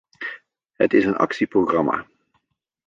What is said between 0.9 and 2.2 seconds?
is een actieprogramma.